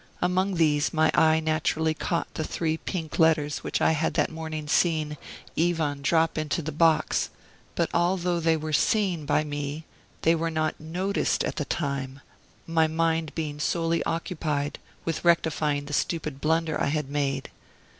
[0.19, 4.67] Among these my eye naturally caught the three pink letters which I had that morning
[4.67, 5.15] seen
[5.55, 7.29] Ivan drop into the box;
[7.75, 9.85] but although they were SEEN by me
[10.23, 12.19] they were not NOTICED at the time,
[12.65, 17.51] my mind being solely occupied with rectifying the stupid blunder I had made.